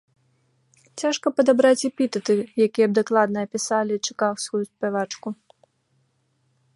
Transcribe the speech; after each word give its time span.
Цяжка 1.01 1.27
падабраць 1.41 1.87
эпітэты, 1.89 2.37
якія 2.67 2.87
б 2.93 2.99
дакладна 2.99 3.37
апісалі 3.49 3.99
чыкагскую 4.07 4.63
спявачку. 4.71 5.27